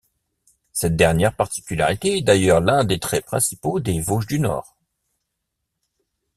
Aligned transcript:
Cette 0.71 0.95
dernière 0.95 1.35
particularité 1.35 2.17
est 2.17 2.21
d'ailleurs 2.23 2.67
un 2.67 2.85
des 2.85 2.97
traits 2.97 3.23
principaux 3.23 3.79
des 3.79 4.01
Vosges 4.01 4.25
du 4.25 4.39
Nord. 4.39 4.75